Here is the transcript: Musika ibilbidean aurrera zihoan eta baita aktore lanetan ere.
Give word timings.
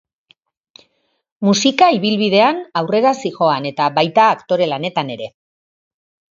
Musika 1.47 1.89
ibilbidean 1.97 2.63
aurrera 2.83 3.13
zihoan 3.25 3.71
eta 3.75 3.93
baita 4.01 4.27
aktore 4.35 4.73
lanetan 4.75 5.17
ere. 5.19 5.33